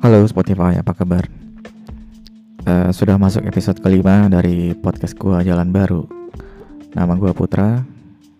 [0.00, 1.28] Halo Spotify, apa kabar?
[2.64, 6.08] Uh, sudah masuk episode kelima dari podcast gua Jalan Baru.
[6.96, 7.84] Nama gua Putra,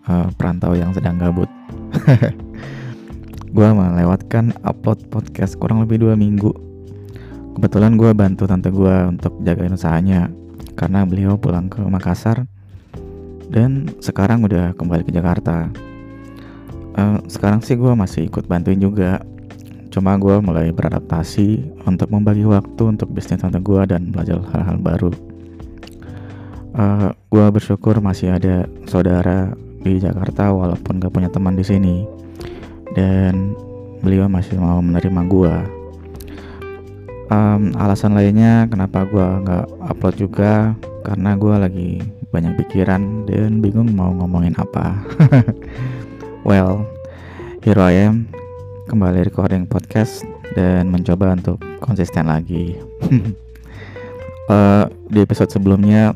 [0.08, 1.52] uh, perantau yang sedang gabut.
[3.54, 6.48] gua melewatkan upload podcast kurang lebih dua minggu.
[7.52, 10.32] Kebetulan gua bantu tante gua untuk jagain usahanya
[10.80, 12.48] karena beliau pulang ke Makassar
[13.52, 15.68] dan sekarang udah kembali ke Jakarta.
[16.96, 19.20] Uh, sekarang sih gue masih ikut bantuin juga
[19.90, 25.10] Cuma gue mulai beradaptasi untuk membagi waktu untuk bisnis tante gue dan belajar hal-hal baru.
[26.70, 29.50] Uh, eh, gue bersyukur masih ada saudara
[29.82, 32.06] di Jakarta walaupun gak punya teman di sini
[32.94, 33.58] dan
[33.98, 35.54] beliau masih mau menerima gue.
[37.30, 40.74] Um, alasan lainnya kenapa gue nggak upload juga
[41.06, 41.90] karena gue lagi
[42.34, 44.98] banyak pikiran dan bingung mau ngomongin apa.
[46.48, 46.86] well,
[47.62, 48.30] here I am
[48.90, 50.26] kembali recording podcast
[50.58, 52.74] dan mencoba untuk konsisten lagi.
[54.50, 56.10] uh, di episode sebelumnya,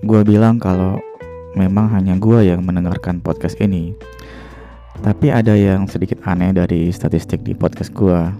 [0.00, 0.96] gue bilang kalau
[1.60, 3.92] memang hanya gue yang mendengarkan podcast ini.
[5.04, 8.32] Tapi ada yang sedikit aneh dari statistik di podcast gue.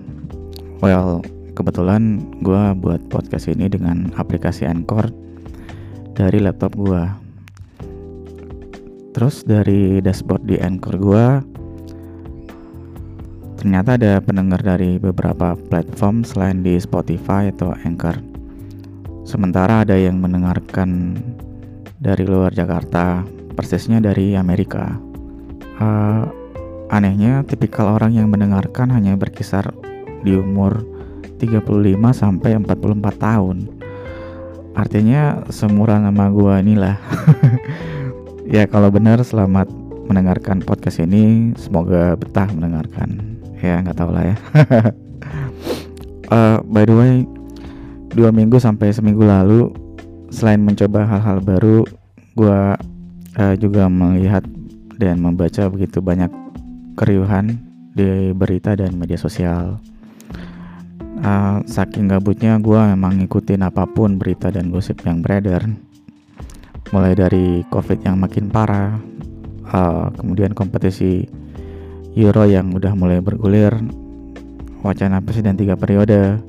[0.80, 1.20] Well,
[1.52, 5.12] kebetulan gue buat podcast ini dengan aplikasi Anchor
[6.16, 7.04] dari laptop gue.
[9.12, 11.26] Terus dari dashboard di Anchor gue
[13.66, 18.14] Ternyata ada pendengar dari beberapa platform selain di Spotify atau Anchor.
[19.26, 21.18] Sementara ada yang mendengarkan
[21.98, 23.26] dari luar Jakarta,
[23.58, 24.94] persisnya dari Amerika.
[25.82, 26.30] Uh,
[26.94, 29.74] anehnya, tipikal orang yang mendengarkan hanya berkisar
[30.22, 30.86] di umur
[31.42, 31.66] 35
[32.14, 33.66] sampai 44 tahun.
[34.78, 37.02] Artinya semurah nama gua inilah.
[38.54, 39.66] ya kalau benar selamat
[40.06, 44.36] mendengarkan podcast ini, semoga betah mendengarkan ya nggak tahu lah ya.
[46.32, 47.12] Uh, by the way
[48.16, 49.72] dua minggu sampai seminggu lalu
[50.32, 51.84] selain mencoba hal-hal baru
[52.36, 52.60] gue
[53.36, 54.44] uh, juga melihat
[54.96, 56.32] dan membaca begitu banyak
[56.96, 57.60] keriuhan
[57.96, 59.80] di berita dan media sosial.
[61.16, 65.64] Uh, saking gabutnya gue memang ngikutin apa pun berita dan gosip yang beredar.
[66.92, 68.96] Mulai dari covid yang makin parah
[69.72, 71.24] uh, kemudian kompetisi
[72.16, 73.76] Euro yang udah mulai bergulir,
[74.80, 76.40] wacana presiden tiga periode,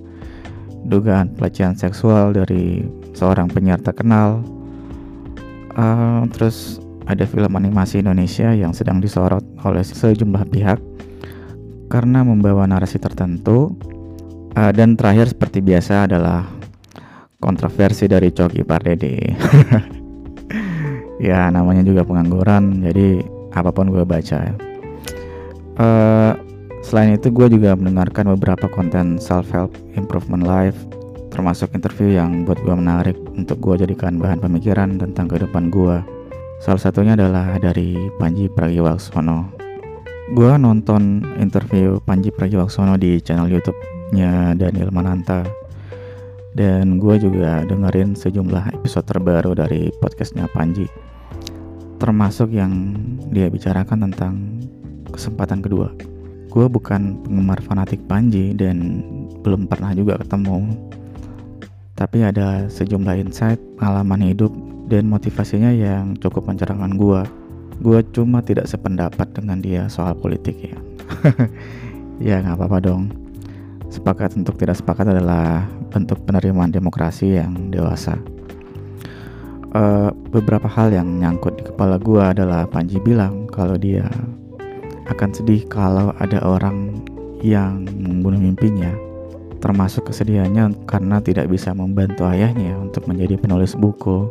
[0.87, 4.47] dugaan pelecehan seksual dari seorang penyiar terkenal,
[5.75, 10.79] uh, terus ada film animasi Indonesia yang sedang disorot oleh sejumlah pihak
[11.91, 13.75] karena membawa narasi tertentu,
[14.55, 16.47] uh, dan terakhir seperti biasa adalah
[17.43, 19.19] kontroversi dari Coki Pardede.
[21.27, 23.19] ya namanya juga pengangguran, jadi
[23.51, 24.66] apa pun gue baca.
[25.77, 26.33] Uh,
[26.81, 30.77] selain itu gue juga mendengarkan beberapa konten self help improvement life
[31.37, 36.01] termasuk interview yang buat gue menarik untuk gue jadikan bahan pemikiran tentang kehidupan gue.
[36.57, 39.53] Salah satunya adalah dari Panji Pragiwaksono.
[40.33, 45.45] Gue nonton interview Panji Pragiwaksono di channel YouTube-nya Daniel Mananta.
[46.57, 50.89] Dan gue juga dengerin sejumlah episode terbaru dari podcastnya Panji.
[52.01, 52.97] Termasuk yang
[53.29, 54.56] dia bicarakan tentang
[55.17, 55.89] kesempatan kedua.
[56.53, 59.03] Gue bukan penggemar fanatik Panji dan
[59.41, 60.69] belum pernah juga ketemu.
[61.97, 64.53] Tapi ada sejumlah insight, pengalaman hidup,
[64.87, 67.21] dan motivasinya yang cukup mencerahkan gue.
[67.81, 70.77] Gue cuma tidak sependapat dengan dia soal politik ya.
[72.33, 73.09] ya nggak apa-apa dong.
[73.89, 78.17] Sepakat untuk tidak sepakat adalah bentuk penerimaan demokrasi yang dewasa.
[79.75, 84.07] Uh, beberapa hal yang nyangkut di kepala gue adalah Panji bilang kalau dia
[85.07, 86.99] akan sedih kalau ada orang
[87.39, 88.91] yang membunuh mimpinya,
[89.63, 94.29] termasuk kesedihannya karena tidak bisa membantu ayahnya untuk menjadi penulis buku.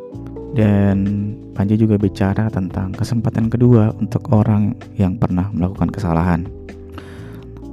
[0.57, 6.49] Dan Panji juga bicara tentang kesempatan kedua untuk orang yang pernah melakukan kesalahan.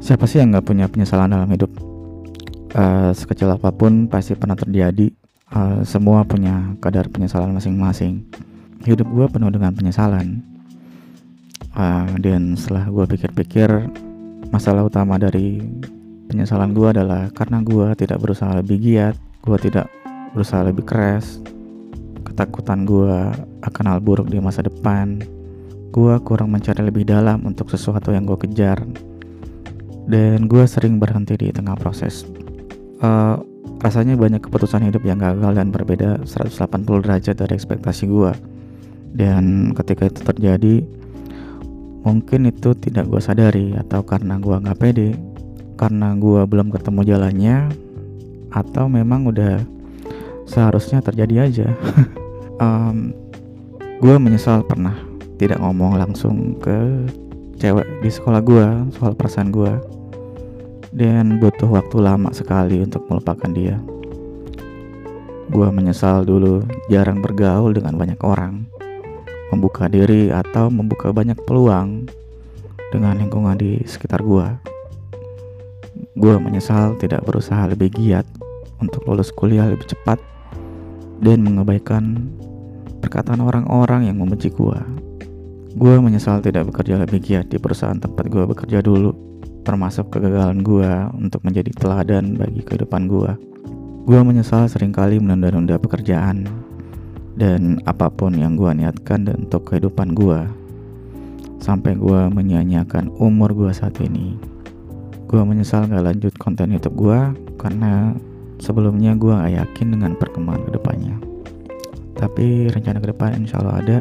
[0.04, 1.72] Siapa sih yang nggak punya penyesalan dalam hidup?
[2.74, 5.12] Uh, sekecil apa pun pasti pernah terjadi.
[5.52, 8.24] Uh, semua punya kadar penyesalan masing-masing.
[8.84, 10.53] Hidup gue penuh dengan penyesalan
[11.78, 13.70] uh, dan setelah gue pikir-pikir
[14.50, 15.62] masalah utama dari
[16.30, 19.92] penyesalan gue adalah karena gue tidak berusaha lebih giat gue tidak
[20.34, 21.44] berusaha lebih keras
[22.34, 23.14] ketakutan gue
[23.62, 25.22] akan hal buruk di masa depan.
[25.94, 28.82] Gue kurang mencari lebih dalam untuk sesuatu yang gue kejar.
[30.10, 32.26] Dan gue sering berhenti di tengah proses.
[32.98, 33.38] Uh,
[33.86, 38.32] rasanya banyak keputusan hidup yang gagal dan berbeda 180 derajat dari ekspektasi gue
[39.14, 40.76] dan ketika itu terjadi
[42.04, 45.16] Mungkin itu tidak gue sadari atau karena gue gak pede,
[45.80, 47.58] karena gue belum ketemu jalannya,
[48.52, 49.64] atau memang udah
[50.48, 51.70] seharusnya terjadi aja.
[52.62, 53.12] Um,
[53.98, 54.94] gue menyesal pernah
[55.42, 57.10] tidak ngomong langsung ke
[57.58, 59.74] cewek di sekolah gue soal perasaan gue
[60.94, 63.82] dan butuh waktu lama sekali untuk melupakan dia.
[65.50, 66.62] Gue menyesal dulu
[66.94, 68.70] jarang bergaul dengan banyak orang
[69.54, 72.10] membuka diri atau membuka banyak peluang
[72.90, 74.58] dengan lingkungan di sekitar gua.
[76.18, 78.26] Gua menyesal tidak berusaha lebih giat
[78.82, 80.18] untuk lulus kuliah lebih cepat
[81.22, 82.34] dan mengabaikan
[83.00, 84.82] perkataan orang-orang yang membenci gua.
[85.74, 89.14] Gua menyesal tidak bekerja lebih giat di perusahaan tempat gua bekerja dulu,
[89.66, 93.38] termasuk kegagalan gua untuk menjadi teladan bagi kehidupan gua.
[94.04, 96.46] Gua menyesal sering kali menunda-nunda pekerjaan
[97.34, 100.46] dan apa pun yang gua niatkan untuk kehidupan gua
[101.64, 104.36] sampai gue menyanyiakan umur gue saat ini.
[105.32, 107.20] Gue menyesal gak lanjut konten YouTube gue
[107.56, 108.12] karena
[108.60, 111.16] sebelumnya gue gak yakin dengan perkembangan ke depannya.
[112.20, 113.98] Tapi rencana ke depan insya Allah ada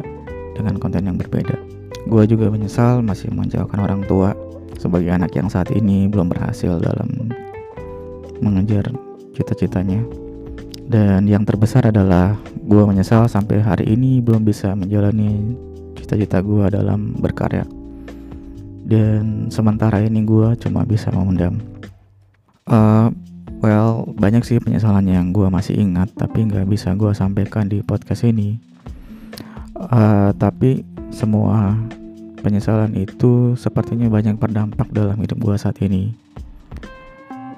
[0.53, 1.55] dengan konten yang berbeda.
[2.03, 4.35] Gue juga menyesal masih menjauhkan orang tua
[4.75, 7.31] sebagai anak yang saat ini belum berhasil dalam
[8.43, 8.91] mengejar
[9.31, 10.03] cita-citanya.
[10.83, 15.55] Dan yang terbesar adalah gue menyesal sampai hari ini belum bisa menjalani
[15.95, 17.63] cita-cita gue dalam berkarya.
[18.83, 21.63] Dan sementara ini gue cuma bisa memendam.
[22.67, 23.11] Uh,
[23.63, 28.27] well banyak sih penyesalan yang gue masih ingat tapi nggak bisa gue sampaikan di podcast
[28.27, 28.59] ini.
[29.73, 31.79] Uh, tapi semua
[32.43, 36.11] penyesalan itu sepertinya banyak berdampak dalam hidup gue saat ini.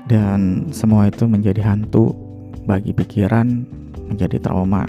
[0.06, 2.14] Dan semua itu menjadi hantu
[2.66, 3.48] bagi pikiran
[4.10, 4.86] menjadi trauma.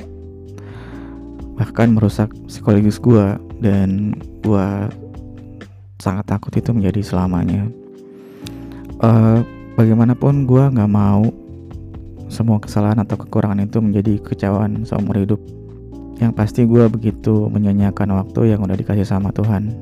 [1.56, 4.12] Bahkan merusak psikologis gue dan
[4.44, 4.68] gue
[6.00, 7.64] sangat takut itu menjadi selamanya.
[9.00, 9.40] Uh,
[9.76, 11.28] bagaimanapun gue nggak mau
[12.28, 15.40] semua kesalahan atau kekurangan itu menjadi kecewaan seumur hidup.
[16.16, 19.72] Yang pasti gue begitu menyanyiakan waktu yang udah dikasih sama Tuhan.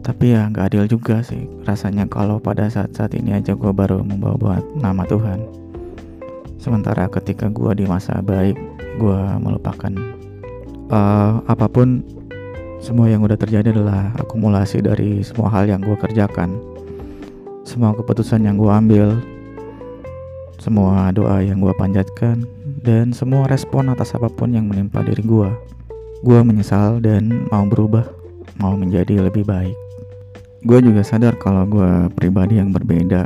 [0.00, 4.34] Tapi ya nggak adil juga sih rasanya kalau pada saat-saat ini aja gue baru membawa
[4.40, 5.69] buat nama Tuhan
[6.60, 8.54] sementara ketika gue di masa baik
[9.00, 9.88] gue melupakan
[10.92, 12.04] uh, apa pun
[12.80, 16.56] semua yang udah terjadi adalah akumulasi dari semua hal yang gue kerjakan.
[17.64, 19.20] Semua keputusan yang gue ambil
[20.60, 22.44] semua doa yang gue panjatkan
[22.84, 25.48] dan semua respon atas apa pun yang menimpa diri gue
[26.20, 28.04] gue menyesal dan mau berubah
[28.60, 29.72] mau menjadi lebih baik.
[30.68, 33.24] Gue juga sadar kalau gue pribadi yang berbeda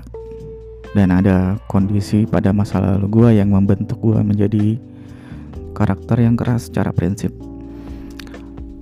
[0.94, 4.78] dan ada kondisi pada masa lalu gue yang membentuk gue menjadi
[5.74, 7.34] karakter yang keras secara prinsip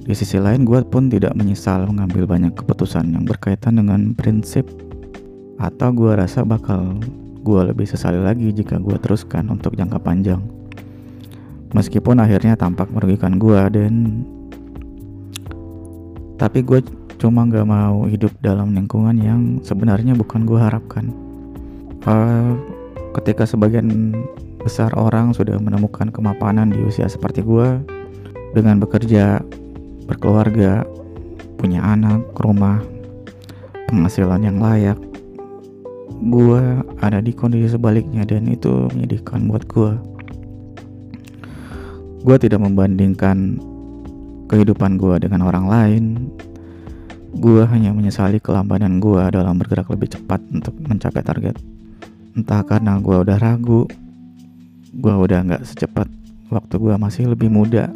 [0.02, 4.66] di sisi lain, gue pun tidak menyesal mengambil banyak keputusan yang berkaitan dengan prinsip
[5.62, 6.98] atau gue rasa bakal
[7.46, 10.42] gue lebih sesali lagi jika gue teruskan untuk jangka panjang.
[11.70, 14.26] Meskipun akhirnya tampak merugikan gue dan
[16.34, 16.82] tapi gue
[17.22, 21.14] cuma gak mau hidup dalam lingkungan yang sebenarnya bukan gue harapkan.
[22.02, 22.58] Uh,
[23.14, 24.10] ketika sebagian
[24.58, 27.78] besar orang sudah menemukan kemapanan di usia seperti gue
[28.54, 29.38] dengan bekerja
[30.06, 30.82] berkeluarga,
[31.58, 32.82] punya anak, rumah,
[33.86, 34.98] penghasilan yang layak.
[36.22, 36.62] Gue
[37.02, 39.92] ada di kondisi sebaliknya dan itu menyedihkan buat gue.
[42.22, 43.58] Gue tidak membandingkan
[44.46, 46.04] kehidupan gue dengan orang lain.
[47.32, 51.71] Gue hanya menyesali kelambanan gue dalam bergerak lebih cepat untuk mencapai target.
[52.32, 53.84] Entah karena gue udah ragu,
[54.92, 56.08] gue udah gak secepat
[56.48, 57.92] waktu gue masih lebih muda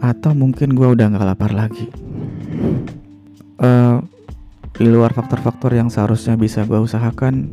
[0.00, 1.88] atau mungkin gue udah gak lapar lagi.
[3.60, 4.00] Uh,
[4.76, 7.52] di luar faktor-faktor yang seharusnya bisa gue usahakan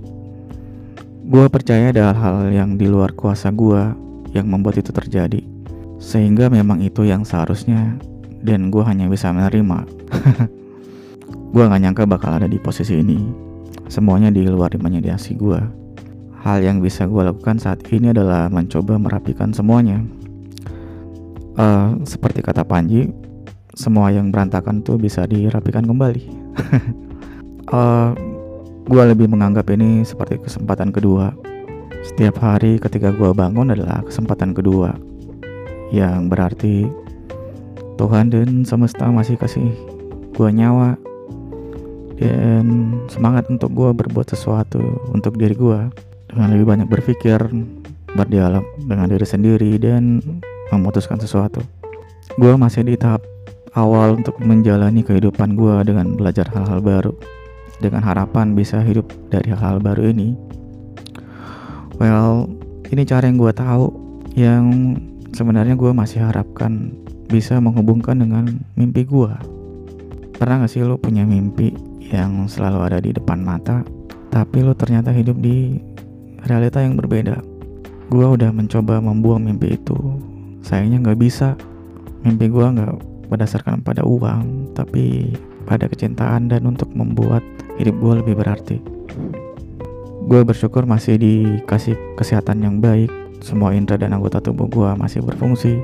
[1.27, 3.91] gue percaya ada hal-hal yang di luar kuasa gue
[4.31, 5.43] yang membuat itu terjadi.
[5.99, 7.95] Sehingga memang itu yang seharusnya
[8.43, 9.83] dan gue hanya bisa menerima.
[11.47, 13.17] Gue gak nyangka bakal ada di posisi ini.
[13.87, 15.86] Semuanya di luar imajinasi gue
[16.43, 20.03] hal yang bisa gue lakukan saat ini adalah mencoba merapikan semuanya.
[21.57, 23.09] Uh, seperti kata Panji
[23.73, 26.23] semua yang berantakan tuh bisa dirapikan kembali.
[27.69, 28.09] Uh, eh,
[28.89, 31.33] gue lebih menganggap ini seperti kesempatan kedua.
[32.05, 34.97] Setiap hari ketika gue bangun adalah kesempatan kedua
[35.93, 36.89] yang berarti
[37.97, 39.73] Tuhan dan semesta masih kasih
[40.37, 40.93] gue nyawa
[42.17, 44.81] dan semangat untuk gue berbuat sesuatu
[45.13, 45.79] untuk diri gue
[46.37, 47.41] dengan lebih banyak berpikir
[48.13, 50.21] berdialog dengan diri sendiri dan
[50.69, 51.65] memutuskan sesuatu.
[52.37, 53.25] Gue masih di tahap
[53.73, 57.13] awal untuk menjalani kehidupan gue dengan belajar hal-hal baru,
[57.81, 60.37] dengan harapan bisa hidup dari hal-hal baru ini.
[61.97, 62.45] Well,
[62.93, 63.85] ini cara yang gue tahu
[64.37, 64.93] yang
[65.33, 66.93] sebenarnya gue masih harapkan
[67.27, 69.33] bisa menghubungkan dengan mimpi gue
[70.37, 71.73] pernah gak sih lo punya mimpi
[72.13, 73.81] yang selalu ada di depan mata
[74.29, 75.81] tapi lo ternyata hidup di
[76.45, 77.41] realita yang berbeda
[78.07, 79.97] gue udah mencoba membuang mimpi itu
[80.61, 81.57] sayangnya gak bisa
[82.21, 82.93] mimpi gue gak
[83.31, 85.33] berdasarkan pada uang tapi
[85.65, 87.41] pada kecintaan dan untuk membuat
[87.81, 88.77] hidup gue lebih berarti
[90.27, 95.77] gue bersyukur masih dikasih kesehatan yang baik semua indera dan anggota tubuh gue masih berfungsi.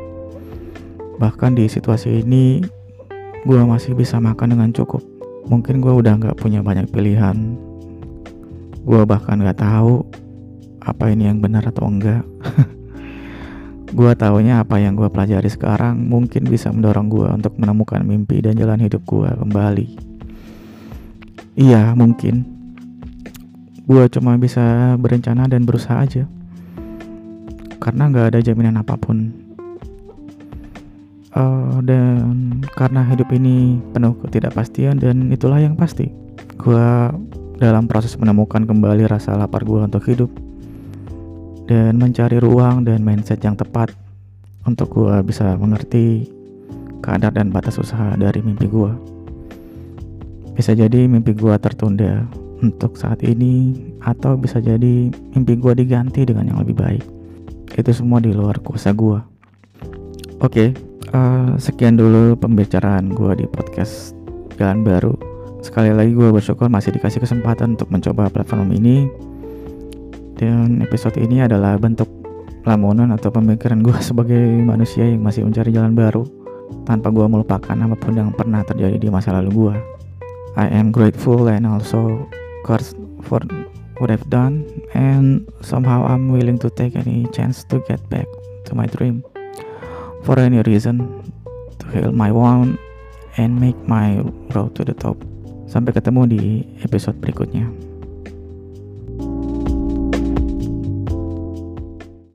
[1.21, 2.59] Bahkan di situasi ini,
[3.45, 5.01] gue masih bisa makan dengan cukup.
[5.47, 7.55] Mungkin gue udah gak punya banyak pilihan.
[8.83, 10.03] Gue bahkan gak tahu
[10.83, 12.27] apa ini yang benar atau enggak.
[13.97, 18.59] gue taunya apa yang gue pelajari sekarang mungkin bisa mendorong gue untuk menemukan mimpi dan
[18.59, 19.87] jalan hidup gue kembali.
[21.55, 22.43] Iya, mungkin.
[23.85, 26.25] Gue cuma bisa berencana dan berusaha aja
[27.83, 29.35] karena nggak ada jaminan apa pun
[31.35, 36.07] uh, dan karena hidup ini penuh ketidakpastian dan itulah yang pasti
[36.55, 36.87] gue
[37.59, 40.31] dalam proses menemukan kembali rasa lapar gue untuk hidup
[41.69, 43.91] dan mencari ruang dan mindset yang tepat
[44.63, 46.27] untuk gue bisa mengerti
[47.03, 48.91] kadar dan batas usaha dari mimpi gue
[50.53, 52.23] bisa jadi mimpi gue tertunda
[52.63, 57.03] untuk saat ini atau bisa jadi mimpi gue diganti dengan yang lebih baik.
[57.73, 59.33] Itu semua di luar kuasa gue
[60.43, 60.69] oke okay,
[61.15, 64.11] uh, eh, sekian dulu pembicaraan gue di podcast
[64.59, 65.15] jalan baru.
[65.63, 69.07] Sekali lagi gue bersyukur masih dikasih kesempatan untuk mencoba platform ini
[70.37, 72.09] dan episode ini adalah bentuk
[72.63, 76.23] lamunan atau pemikiran gue sebagai manusia yang masih mencari jalan baru
[76.87, 79.75] tanpa gue melupakan apa pun yang pernah terjadi di masa lalu gue.
[80.53, 82.29] I am grateful and also
[82.61, 83.41] cursed for
[83.97, 88.29] what I've done, and somehow I'm willing to take any chance to get back
[88.69, 89.25] to my dream
[90.21, 91.09] for any reason
[91.81, 92.77] to heal my wound
[93.37, 94.21] and make my
[94.53, 95.17] road to the top.
[95.65, 96.41] Sampai ketemu di
[96.85, 97.82] episode berikutnya.